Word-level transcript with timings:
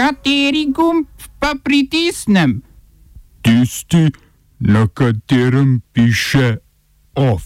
Kateri 0.00 0.66
gumb 0.72 1.06
pa 1.38 1.54
pritisnem? 1.64 2.62
Tisti, 3.42 4.08
na 4.60 4.86
katerem 4.88 5.80
piše 5.92 6.56
OF. 7.14 7.42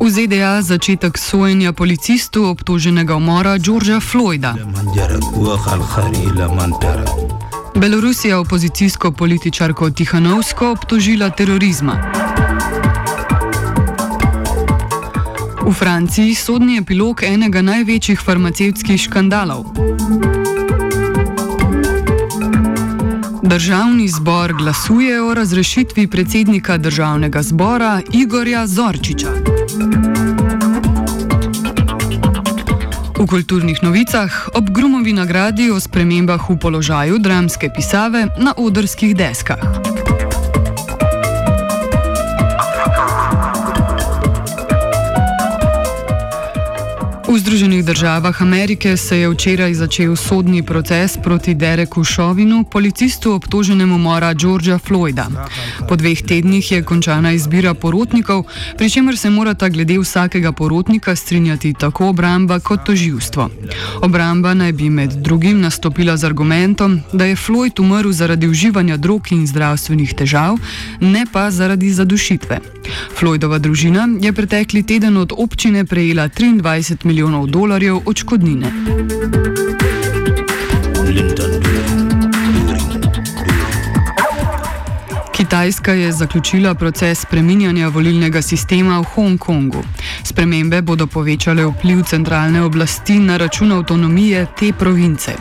V 0.00 0.10
ZDA 0.10 0.62
začetek 0.62 1.18
sojenja 1.18 1.72
policistu 1.72 2.44
obtoženega 2.44 3.16
umora 3.16 3.58
Georgea 3.58 4.00
Floyda. 4.00 4.54
Belorusija 7.76 8.40
opozicijsko 8.40 9.12
političarko 9.12 9.90
Tihanovsko 9.90 10.70
obtožila 10.70 11.30
terorizma. 11.30 12.23
V 15.66 15.72
Franciji 15.72 16.34
sodni 16.34 16.76
epilog 16.78 17.22
enega 17.24 17.62
največjih 17.64 18.20
farmacevtskih 18.20 19.00
škandalov. 19.00 19.64
Državni 23.42 24.08
zbor 24.08 24.52
glasuje 24.52 25.22
o 25.22 25.34
razrešitvi 25.34 26.06
predsednika 26.06 26.76
državnega 26.76 27.42
zbora 27.42 28.00
Igorja 28.12 28.66
Zorčiča. 28.66 29.32
V 33.18 33.26
kulturnih 33.26 33.82
novicah 33.82 34.48
ob 34.54 34.68
Grumovi 34.70 35.12
nagradi 35.12 35.70
o 35.70 35.80
spremembah 35.80 36.50
v 36.50 36.58
položaju 36.60 37.18
dramske 37.18 37.70
pisave 37.76 38.26
na 38.36 38.52
odrskih 38.56 39.16
deskah. 39.16 39.93
V 47.34 47.38
Združenih 47.38 47.84
državah 47.84 48.42
Amerike 48.42 48.96
se 48.96 49.18
je 49.18 49.28
včeraj 49.28 49.74
začel 49.74 50.16
sodni 50.16 50.62
proces 50.62 51.16
proti 51.22 51.54
Dereku 51.54 52.04
Šovinu, 52.04 52.64
policistu 52.64 53.32
obtoženemu 53.32 53.98
mora 53.98 54.34
Georgea 54.34 54.78
Floyda. 54.78 55.26
Po 55.88 55.96
dveh 55.96 56.22
tednih 56.22 56.72
je 56.72 56.82
končana 56.82 57.32
izbira 57.32 57.74
porotnikov, 57.74 58.44
pri 58.78 58.90
čemer 58.90 59.18
se 59.18 59.30
morata 59.30 59.68
glede 59.68 59.98
vsakega 59.98 60.52
porotnika 60.52 61.16
strinjati 61.16 61.74
tako 61.74 62.08
obramba 62.08 62.60
kot 62.60 62.86
toživstvo. 62.86 63.50
Obramba 64.02 64.54
naj 64.54 64.72
bi 64.72 64.90
med 64.90 65.10
drugim 65.10 65.60
nastopila 65.60 66.16
z 66.16 66.24
argumentom, 66.24 67.00
da 67.12 67.24
je 67.24 67.36
Floyd 67.36 67.80
umrl 67.80 68.12
zaradi 68.12 68.48
uživanja 68.48 68.96
drog 68.96 69.32
in 69.32 69.46
zdravstvenih 69.46 70.14
težav, 70.14 70.54
ne 71.00 71.26
pa 71.32 71.50
zaradi 71.50 71.90
zadušitve. 71.90 72.60
Floydova 73.18 73.58
družina 73.58 74.08
je 74.20 74.32
pretekli 74.32 74.82
teden 74.82 75.16
od 75.16 75.32
občine 75.36 75.84
prejela 75.84 76.28
23 76.28 77.04
milijonov 77.04 77.23
dolarjev 77.46 77.96
odškodnine. 78.06 78.72
Kitajska 85.36 85.92
je 85.92 86.12
zaključila 86.12 86.74
proces 86.74 87.20
spreminjanja 87.20 87.88
volilnega 87.88 88.42
sistema 88.42 88.98
v 89.00 89.04
Hongkongu. 89.04 89.82
Spremembe 90.22 90.82
bodo 90.82 91.06
povečale 91.06 91.64
vpliv 91.66 92.04
centralne 92.04 92.62
oblasti 92.62 93.18
na 93.18 93.36
račun 93.36 93.72
avtonomije 93.72 94.46
te 94.58 94.72
province. 94.72 95.32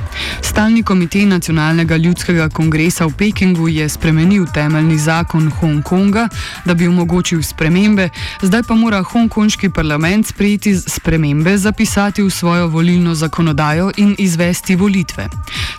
Stalni 0.42 0.84
komitej 0.84 1.26
Nacionalnega 1.26 1.98
ljudskega 1.98 2.50
kongresa 2.50 3.06
v 3.06 3.14
Pekingu 3.18 3.68
je 3.68 3.90
spremenil 3.90 4.46
temeljni 4.54 4.98
zakon 4.98 5.52
Hongkonga, 5.52 6.28
da 6.66 6.74
bi 6.74 6.88
omogočil 6.88 7.44
spremembe, 7.44 8.10
zdaj 8.42 8.64
pa 8.68 8.76
mora 8.76 9.04
hongkonški 9.04 9.70
parlament 9.70 10.28
sprejeti 10.28 10.76
spremembe, 10.80 11.58
zapisati 11.58 12.24
v 12.24 12.30
svojo 12.30 12.68
volilno 12.68 13.16
zakonodajo 13.16 13.92
in 13.98 14.16
izvesti 14.18 14.76
volitve. 14.76 15.30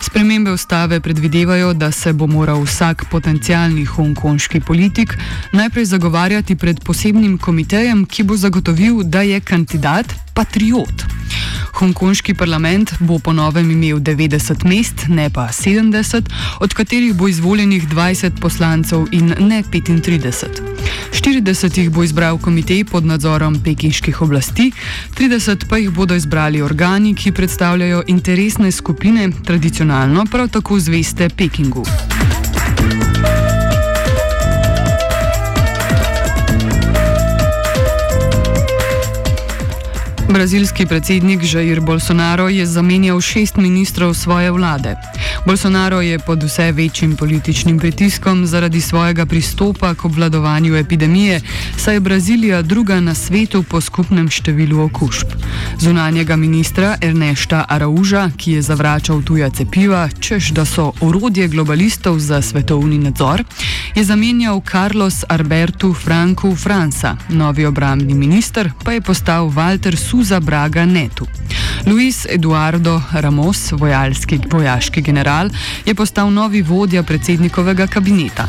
Spremembe 0.05 0.51
ustave 0.51 0.99
predvidevajo, 0.99 1.73
da 1.73 1.91
se 1.91 2.13
bo 2.13 2.27
moral 2.27 2.61
vsak 2.63 3.05
potencijalni 3.11 3.85
hongkonški 3.85 4.59
politik 4.59 5.17
najprej 5.51 5.85
zagovarjati 5.85 6.55
pred 6.55 6.79
posebnim 6.83 7.37
komitejem, 7.37 8.05
ki 8.05 8.23
bo 8.23 8.37
zagotovil, 8.37 9.01
da 9.03 9.21
je 9.21 9.39
kandidat 9.39 10.13
patriot. 10.33 11.05
Hongkonški 11.73 12.33
parlament 12.33 12.93
bo 12.99 13.19
po 13.19 13.33
novem 13.33 13.71
imel 13.71 13.99
90 13.99 14.65
mest, 14.65 15.07
ne 15.07 15.29
pa 15.29 15.47
70, 15.47 16.29
od 16.59 16.73
katerih 16.73 17.13
bo 17.13 17.27
izvoljenih 17.27 17.87
20 17.89 18.39
poslancev 18.41 19.07
in 19.11 19.33
ne 19.39 19.63
35. 19.63 20.45
40 21.11 21.77
jih 21.79 21.89
bo 21.89 22.03
izbral 22.03 22.37
komitej 22.37 22.83
pod 22.85 23.05
nadzorom 23.05 23.59
pekinških 23.63 24.21
oblasti, 24.21 24.71
30 25.17 25.67
pa 25.69 25.77
jih 25.77 25.89
bodo 25.89 26.15
izbrali 26.15 26.61
organi, 26.61 27.15
ki 27.15 27.31
predstavljajo 27.31 28.03
interesne 28.07 28.71
skupine, 28.71 29.29
tradicionalno 29.45 30.25
prav 30.31 30.49
tako 30.49 30.79
zveste 30.79 31.29
Pekingu. 31.29 31.85
Brazilski 40.35 40.85
predsednik 40.85 41.39
Jair 41.53 41.79
Bolsonaro 41.79 42.49
je 42.49 42.65
zamenjal 42.65 43.21
šest 43.21 43.55
ministrov 43.57 44.13
svoje 44.13 44.51
vlade. 44.51 44.95
Bolsonaro 45.45 46.01
je 46.01 46.19
pod 46.19 46.43
vse 46.43 46.71
večjim 46.71 47.15
političnim 47.15 47.79
pritiskom 47.79 48.45
zaradi 48.45 48.81
svojega 48.81 49.25
pristopa 49.25 49.93
k 49.93 50.05
obvladovanju 50.05 50.75
epidemije, 50.75 51.41
saj 51.77 51.93
je 51.93 51.99
Brazilija 51.99 52.61
druga 52.61 52.99
na 52.99 53.13
svetu 53.13 53.63
po 53.63 53.81
skupnem 53.81 54.29
številu 54.29 54.81
okužb. 54.85 55.27
Zunanjega 55.79 56.35
ministra 56.35 56.97
Ernesta 57.01 57.65
Arauža, 57.69 58.29
ki 58.37 58.51
je 58.51 58.61
zavračal 58.61 59.21
tuja 59.21 59.49
cepiva, 59.49 60.09
čež 60.19 60.51
da 60.51 60.65
so 60.65 60.91
orodje 61.01 61.47
globalistov 61.47 62.19
za 62.19 62.41
svetovni 62.41 62.97
nadzor, 62.97 63.43
je 63.95 64.03
zamenjal 64.03 64.61
Carlos 64.71 65.23
Alberto 65.29 65.93
Franco 65.93 66.55
Franca, 66.55 67.15
novi 67.29 67.65
obrambni 67.65 68.13
minister 68.13 68.71
pa 68.83 68.91
je 68.91 69.01
postal 69.01 69.49
Walter 69.53 69.95
Su. 69.95 70.15
Suza 70.15 70.39
Braga 70.39 70.85
Netu. 70.85 71.27
Luis 71.85 72.25
Eduardo 72.29 73.01
Ramos, 73.13 73.71
vojalski, 73.71 74.39
vojaški 74.51 75.01
general, 75.01 75.49
je 75.85 75.95
postal 75.95 76.31
novi 76.31 76.61
vodja 76.61 77.03
predsednikovega 77.03 77.87
kabineta. 77.87 78.47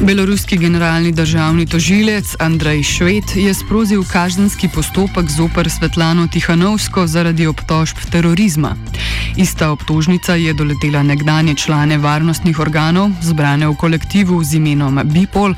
Beloruski 0.00 0.56
generalni 0.56 1.12
državni 1.12 1.66
tožilec 1.66 2.34
Andrej 2.38 2.82
Šved 2.82 3.24
je 3.34 3.54
sprožil 3.54 4.04
kazenski 4.12 4.68
postopek 4.74 5.30
zoper 5.30 5.70
Svetlano 5.70 6.26
Tihanovsko 6.26 7.06
zaradi 7.06 7.46
obtožb 7.46 7.96
terorizma. 8.10 8.76
Ista 9.40 9.70
obtožnica 9.70 10.34
je 10.34 10.52
doletela 10.52 11.02
nekdanje 11.02 11.54
člane 11.54 11.98
varnostnih 11.98 12.58
organov, 12.60 13.10
zbrane 13.22 13.68
v 13.68 13.76
kolektivu 13.76 14.44
z 14.44 14.54
imenom 14.60 15.00
Bipol, 15.04 15.54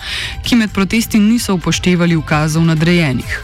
ki 0.46 0.56
med 0.56 0.70
protesti 0.70 1.18
niso 1.18 1.54
upoštevali 1.54 2.16
ukazov 2.16 2.62
nadrejenih. 2.62 3.40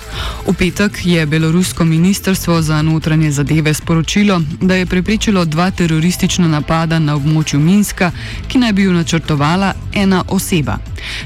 V 0.46 0.54
petek 0.54 1.00
je 1.02 1.26
belorusko 1.26 1.84
ministrstvo 1.84 2.62
za 2.62 2.82
notranje 2.82 3.30
zadeve 3.30 3.74
sporočilo, 3.74 4.40
da 4.60 4.74
je 4.74 4.86
preprečilo 4.86 5.44
dva 5.44 5.70
teroristična 5.70 6.48
napada 6.48 6.98
na 6.98 7.16
območju 7.18 7.58
Minska, 7.58 8.12
ki 8.48 8.58
naj 8.58 8.72
bi 8.72 8.86
jo 8.86 8.92
načrtovala 8.92 9.72
ena 9.94 10.22
oseba. 10.28 10.78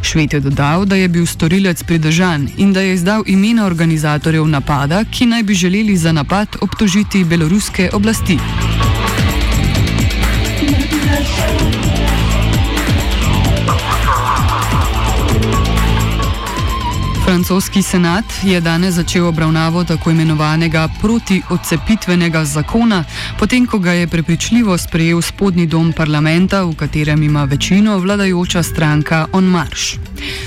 Šved 0.02 0.32
je 0.32 0.40
dodal, 0.40 0.84
da 0.84 0.96
je 0.96 1.08
bil 1.08 1.26
storilec 1.26 1.82
pridržan 1.82 2.48
in 2.56 2.72
da 2.72 2.80
je 2.80 2.94
izdal 2.94 3.22
imena 3.26 3.66
organizatorjev 3.66 4.48
napada, 4.48 5.04
ki 5.04 5.26
naj 5.26 5.42
bi 5.42 5.54
želeli 5.54 5.96
za 5.96 6.12
napad 6.12 6.56
obtožiti 6.60 7.24
beloruske 7.24 7.90
oblasti. 7.92 8.38
Francoski 17.32 17.82
senat 17.82 18.24
je 18.44 18.60
danes 18.60 18.94
začel 18.94 19.26
obravnavo 19.26 19.84
tako 19.84 20.10
imenovanega 20.10 20.88
protiodcepitvenega 21.00 22.44
zakona, 22.44 23.04
potem 23.38 23.66
ko 23.66 23.78
ga 23.78 23.92
je 23.92 24.06
prepričljivo 24.06 24.78
sprejel 24.78 25.22
spodnji 25.22 25.66
dom 25.66 25.92
parlamenta, 25.92 26.62
v 26.62 26.74
katerem 26.74 27.22
ima 27.22 27.44
večino 27.44 27.98
vladajoča 27.98 28.62
stranka 28.62 29.26
On 29.32 29.44
Marš. 29.44 29.96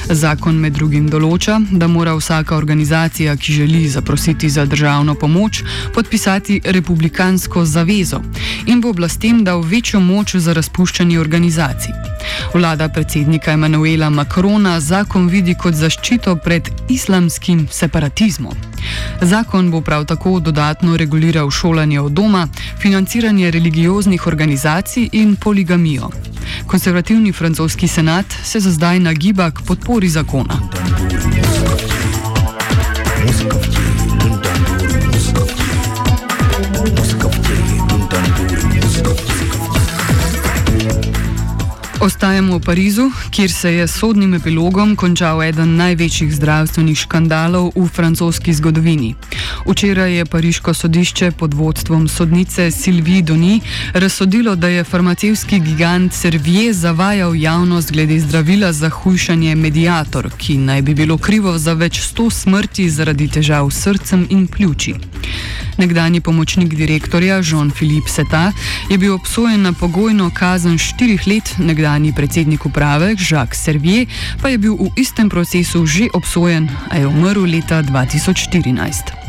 Zakon 0.09 0.59
med 0.61 0.73
drugim 0.73 1.09
določa, 1.09 1.57
da 1.71 1.87
mora 1.87 2.13
vsaka 2.13 2.55
organizacija, 2.55 3.35
ki 3.35 3.53
želi 3.53 3.87
zaprositi 3.89 4.49
za 4.49 4.65
državno 4.65 5.15
pomoč, 5.15 5.63
podpisati 5.93 6.61
republikansko 6.65 7.65
zavezo 7.65 8.21
in 8.65 8.81
bo 8.81 8.93
oblastem 8.93 9.43
dal 9.43 9.61
večjo 9.61 9.99
moč 9.99 10.35
za 10.35 10.53
razpuščanje 10.53 11.19
organizacij. 11.19 12.14
Vlada 12.54 12.89
predsednika 12.89 13.51
Emanuela 13.51 14.10
Makrona 14.10 14.80
zakon 14.80 15.27
vidi 15.27 15.56
kot 15.56 15.74
zaščito 15.74 16.36
pred 16.36 16.69
islamskim 16.89 17.68
separatizmom. 17.72 18.54
Zakon 19.22 19.72
bo 19.72 19.81
prav 19.81 20.06
tako 20.06 20.39
dodatno 20.39 20.98
reguliral 20.98 21.51
šolanje 21.51 22.00
od 22.00 22.12
doma, 22.12 22.48
financiranje 22.81 23.51
religioznih 23.51 24.27
organizacij 24.27 25.10
in 25.12 25.36
poligamijo. 25.36 26.10
Konservativni 26.68 27.31
francoski 27.31 27.88
senat 27.88 28.25
se 28.44 28.60
za 28.60 28.71
zdaj 28.71 29.00
nagiba 29.00 29.51
k 29.51 29.62
podpori 29.68 30.10
zakona. 30.10 30.60
Ostajamo 42.06 42.57
v 42.57 42.62
Parizu, 42.62 43.12
kjer 43.31 43.52
se 43.52 43.74
je 43.74 43.88
sodnim 43.88 44.34
epilogom 44.34 44.92
končal 44.96 45.40
eden 45.44 45.72
največjih 45.75 46.36
zdravstvenih 46.36 46.98
škandalov 47.02 47.72
v 47.75 47.86
francoski 47.90 48.54
zgodovini. 48.54 49.16
Včeraj 49.66 50.13
je 50.18 50.25
pariško 50.25 50.74
sodišče 50.74 51.31
pod 51.31 51.54
vodstvom 51.54 52.07
sodnice 52.07 52.69
Sylvie 52.72 53.24
Doni 53.25 53.62
razsodilo, 53.94 54.56
da 54.56 54.68
je 54.68 54.84
farmacevski 54.84 55.60
gigant 55.60 56.13
Servier 56.13 56.74
zavajal 56.74 57.36
javnost 57.36 57.92
glede 57.92 58.19
zdravila 58.19 58.74
za 58.74 58.90
hujšanje 58.90 59.56
Mediator, 59.56 60.30
ki 60.38 60.57
naj 60.57 60.81
bi 60.81 60.94
bilo 60.94 61.18
krivo 61.18 61.57
za 61.57 61.74
več 61.74 62.02
sto 62.06 62.30
smrti 62.30 62.90
zaradi 62.90 63.28
težav 63.28 63.72
s 63.72 63.81
srcem 63.81 64.28
in 64.30 64.48
pljuči. 64.48 64.94
Nekdani 65.77 66.22
pomočnik 66.22 66.75
direktorja 66.75 67.42
Jean-Philippe 67.44 68.10
Seta 68.10 68.51
je 68.89 68.98
bil 68.98 69.13
obsojen 69.13 69.62
na 69.62 69.74
pogojno 69.74 70.30
kazen 70.33 70.77
štirih 70.77 71.27
let, 71.27 71.56
nekdani 71.57 72.13
predsednik 72.16 72.66
uprave 72.66 73.16
Jacques 73.19 73.60
Servier 73.60 74.07
pa 74.42 74.50
je 74.50 74.57
bil 74.57 74.75
v 74.75 74.92
istem 74.95 75.30
procesu 75.30 75.86
že 75.86 76.07
obsojen, 76.13 76.69
a 76.89 76.98
je 76.98 77.07
umrl 77.07 77.44
leta 77.44 77.83
2014. 77.83 79.25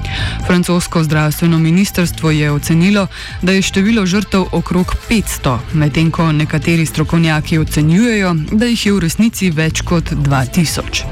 Francosko 0.46 1.04
zdravstveno 1.04 1.58
ministrstvo 1.58 2.30
je 2.30 2.50
ocenilo, 2.50 3.06
da 3.42 3.52
je 3.52 3.62
število 3.62 4.06
žrtev 4.06 4.44
okrog 4.52 4.94
500, 5.10 5.58
medtem 5.72 6.10
ko 6.10 6.32
nekateri 6.32 6.86
strokovnjaki 6.86 7.58
ocenjujejo, 7.58 8.34
da 8.52 8.66
jih 8.66 8.86
je 8.86 8.92
v 8.92 9.00
resnici 9.00 9.50
več 9.50 9.80
kot 9.80 10.12
2000. 10.12 11.04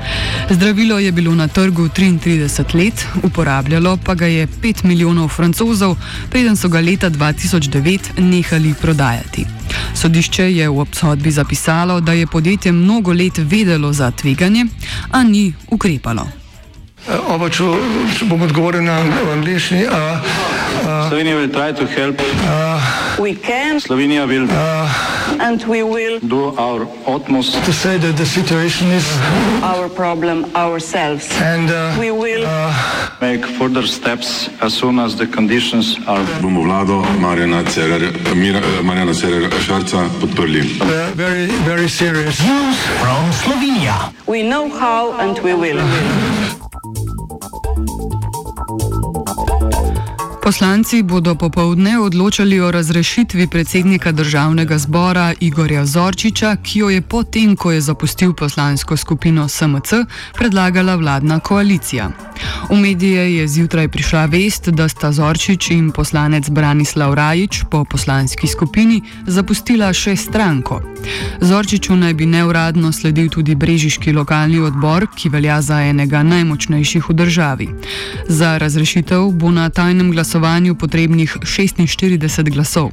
Zdravilo 0.50 0.98
je 0.98 1.12
bilo 1.12 1.34
na 1.34 1.48
trgu 1.48 1.88
33 1.88 2.74
let, 2.74 3.06
uporabljalo 3.22 3.96
pa 3.96 4.14
ga 4.14 4.26
je 4.26 4.46
5 4.46 4.84
milijonov 4.84 5.28
francozov, 5.28 5.96
preden 6.30 6.56
so 6.56 6.68
ga 6.68 6.80
leta 6.80 7.10
2009 7.10 8.20
nehali 8.20 8.74
prodajati. 8.80 9.46
Sodišče 9.94 10.52
je 10.52 10.68
v 10.68 10.78
obsodbi 10.78 11.30
zapisalo, 11.30 12.00
da 12.00 12.12
je 12.12 12.26
podjetje 12.26 12.72
mnogo 12.72 13.12
let 13.12 13.38
vedelo 13.38 13.92
za 13.92 14.10
tveganje, 14.10 14.66
a 15.10 15.22
ni 15.22 15.52
ukrepalo. 15.70 16.43
Oba, 17.04 17.50
če, 17.52 17.66
če 18.16 18.24
bom 18.30 18.40
odgovoril 18.46 18.80
na 18.86 18.96
angliški. 19.34 19.84
Slovenija 20.84 21.36
will 21.36 21.52
try 21.52 21.72
to 21.72 21.84
help. 21.86 22.16
Uh, 22.20 22.80
we 23.20 23.34
can. 23.34 23.76
Slovenija 23.80 24.26
will. 24.26 24.48
Uh, 24.48 24.88
and 25.40 25.62
we 25.68 25.82
will. 25.82 26.18
Do 26.20 26.56
our 26.56 26.88
utmost. 27.06 27.60
To 27.64 27.72
say 27.72 27.98
that 27.98 28.16
the 28.16 28.24
situation 28.24 28.88
is. 28.90 29.04
Our 29.62 29.88
problem 29.88 30.48
ourselves. 30.56 31.28
And 31.40 31.70
uh, 31.70 31.96
we 32.00 32.10
will. 32.10 32.44
Uh, 32.46 32.72
make 33.20 33.44
further 33.44 33.86
steps 33.86 34.48
as 34.60 34.72
soon 34.72 34.98
as 34.98 35.16
the 35.16 35.26
conditions 35.26 35.96
are. 36.06 36.24
Bomo 36.40 36.64
vlado 36.64 37.04
Marjana 37.20 37.64
Cererera 39.14 39.60
Šarca 39.60 40.08
podprli. 40.20 40.62
Very, 41.14 41.46
very 41.68 41.88
serious 41.88 42.40
news 42.40 42.76
from 43.00 43.22
Slovenia. 43.32 44.12
We 44.26 44.42
know 44.42 44.68
how 44.68 45.12
and 45.20 45.38
we 45.44 45.54
will. 45.54 45.80
Poslanci 50.44 51.02
bodo 51.02 51.34
popovdne 51.34 51.98
odločali 51.98 52.60
o 52.60 52.70
razrešitvi 52.70 53.46
predsednika 53.46 54.12
državnega 54.12 54.78
zbora 54.78 55.32
Igorja 55.40 55.86
Zorčiča, 55.86 56.56
ki 56.56 56.78
jo 56.78 56.88
je 56.90 57.00
potem, 57.00 57.56
ko 57.56 57.72
je 57.72 57.80
zapustil 57.80 58.34
poslansko 58.34 58.96
skupino 58.96 59.48
SMC, 59.48 60.04
predlagala 60.34 60.96
vladna 60.96 61.40
koalicija. 61.40 62.10
V 62.70 62.76
medije 62.76 63.36
je 63.36 63.48
zjutraj 63.48 63.88
prišla 63.88 64.26
vest, 64.26 64.68
da 64.68 64.88
sta 64.88 65.12
Zorčič 65.12 65.70
in 65.70 65.90
poslanec 65.90 66.50
Branislav 66.50 67.14
Rajič 67.14 67.62
po 67.70 67.84
poslanski 67.84 68.46
skupini 68.46 69.00
zapustila 69.26 69.92
še 69.92 70.16
stranko. 70.16 70.93
Zorčiču 71.40 71.96
naj 71.96 72.14
bi 72.14 72.26
neuradno 72.26 72.92
sledil 72.92 73.28
tudi 73.28 73.54
brežiški 73.54 74.12
lokalni 74.12 74.60
odbor, 74.60 75.06
ki 75.16 75.28
velja 75.28 75.60
za 75.62 75.80
enega 75.82 76.22
najmočnejših 76.22 77.08
v 77.08 77.14
državi. 77.14 77.68
Za 78.28 78.58
razrešitev 78.58 79.30
bo 79.30 79.50
na 79.50 79.68
tajnem 79.70 80.12
glasovanju 80.12 80.74
potrebnih 80.74 81.36
46 81.42 82.50
glasov. 82.50 82.90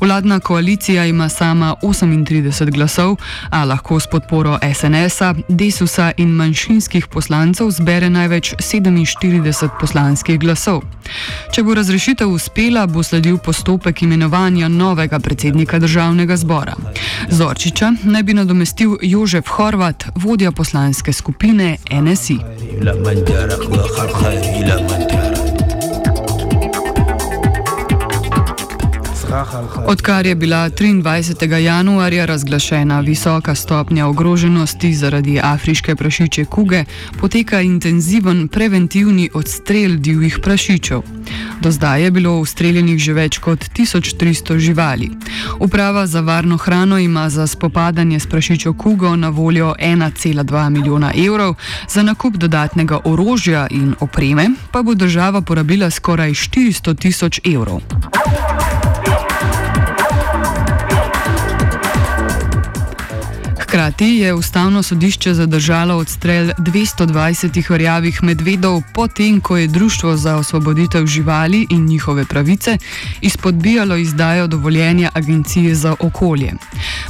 Vladna 0.00 0.40
koalicija 0.40 1.06
ima 1.06 1.28
sama 1.28 1.74
38 1.82 2.70
glasov, 2.70 3.16
a 3.50 3.64
lahko 3.64 4.00
s 4.00 4.06
podporo 4.06 4.58
SNS-a, 4.74 5.34
Desusa 5.48 6.12
in 6.16 6.28
manjšinskih 6.28 7.06
poslancev 7.06 7.70
zbere 7.70 8.10
največ 8.10 8.54
47 8.54 9.68
poslanskih 9.80 10.38
glasov. 10.40 10.82
Če 11.54 11.62
bo 11.62 11.74
razrešitev 11.74 12.28
uspela, 12.28 12.86
bo 12.86 13.02
sledil 13.02 13.38
postopek 13.38 14.02
imenovanja 14.02 14.68
novega 14.68 15.18
predsednika 15.18 15.78
državnega 15.78 16.36
zbora. 16.36 16.74
Zorčiča 17.46 17.92
naj 18.02 18.22
bi 18.22 18.34
nadomestil 18.34 18.96
Jožef 19.02 19.48
Horvat, 19.48 20.04
vodja 20.14 20.50
poslanske 20.52 21.12
skupine 21.12 21.76
NSI. 21.90 22.38
Odkar 29.86 30.26
je 30.26 30.34
bila 30.34 30.70
23. 30.70 31.56
januarja 31.56 32.24
razglašena 32.24 33.00
visoka 33.00 33.54
stopnja 33.54 34.06
ogroženosti 34.06 34.94
zaradi 34.94 35.40
afriške 35.42 35.96
prašiče 35.96 36.44
kuge, 36.44 36.84
poteka 37.20 37.60
intenziven 37.60 38.48
preventivni 38.48 39.30
odstrel 39.34 39.96
divjih 39.96 40.38
prašičev. 40.42 41.02
Do 41.60 41.70
zdaj 41.70 42.02
je 42.02 42.10
bilo 42.10 42.38
ustreljenih 42.38 42.98
že 42.98 43.12
več 43.12 43.38
kot 43.38 43.58
1300 43.58 44.58
živali. 44.58 45.10
Uprava 45.60 46.06
za 46.06 46.20
varno 46.20 46.56
hrano 46.56 46.98
ima 46.98 47.30
za 47.30 47.46
spopadanje 47.46 48.20
s 48.20 48.26
prašičjo 48.26 48.72
kugo 48.72 49.16
na 49.16 49.28
voljo 49.28 49.74
1,2 49.80 50.70
milijona 50.70 51.12
evrov, 51.26 51.54
za 51.88 52.02
nakup 52.02 52.36
dodatnega 52.36 53.00
orožja 53.04 53.66
in 53.70 53.94
opreme 54.00 54.50
pa 54.72 54.82
bo 54.82 54.94
država 54.94 55.40
porabila 55.40 55.90
skoraj 55.90 56.30
400 56.30 56.98
tisoč 56.98 57.40
evrov. 57.44 57.80
Hkrati 63.76 64.04
je 64.04 64.34
ustavno 64.34 64.82
sodišče 64.82 65.34
zadržalo 65.34 65.96
odstrel 65.96 66.50
220 66.58 67.70
vrjavih 67.70 68.22
medvedov, 68.22 68.82
potem 68.94 69.40
ko 69.40 69.56
je 69.56 69.66
Društvo 69.66 70.16
za 70.16 70.36
osvoboditev 70.36 71.06
živali 71.06 71.66
in 71.70 71.84
njihove 71.84 72.24
pravice 72.24 72.78
izpodbijalo 73.20 73.96
izdajo 73.96 74.46
dovoljenja 74.46 75.10
Agencije 75.14 75.74
za 75.74 75.94
okolje. 76.00 76.52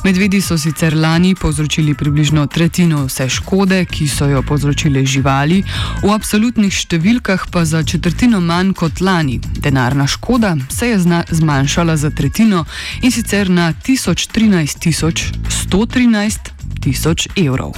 Medvedi 0.04 0.40
so 0.40 0.58
sicer 0.58 0.96
lani 0.96 1.34
povzročili 1.34 1.94
približno 1.94 2.46
tretjino 2.46 3.04
vse 3.04 3.28
škode, 3.28 3.84
ki 3.84 4.08
so 4.08 4.26
jo 4.26 4.42
povzročile 4.42 5.04
živali, 5.06 5.62
v 6.02 6.10
absolutnih 6.10 6.74
številkah 6.74 7.46
pa 7.50 7.64
za 7.64 7.82
četrtino 7.82 8.40
manj 8.40 8.72
kot 8.72 9.00
lani. 9.00 9.38
Denarna 9.58 10.06
škoda 10.06 10.56
se 10.70 10.88
je 10.88 10.98
zmanjšala 11.30 11.96
za 11.96 12.10
tretjino 12.10 12.64
in 13.02 13.10
sicer 13.10 13.50
na 13.50 13.72
1013 13.72 15.22
113 15.70 16.55
tisoč 16.86 17.26
evrov. 17.34 17.74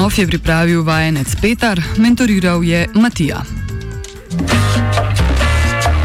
OF 0.00 0.18
je 0.18 0.26
pripravil 0.26 0.80
vajenec 0.80 1.28
Petar, 1.36 1.76
mentoriral 2.00 2.64
je 2.64 2.88
Matija. 2.96 3.63